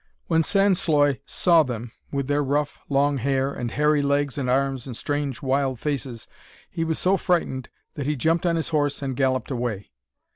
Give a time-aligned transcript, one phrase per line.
[0.25, 4.97] When Sansloy saw them, with their rough long hair and hairy legs and arms and
[4.97, 6.27] strange wild faces,
[6.71, 9.91] he was so frightened that he jumped on his horse and galloped away.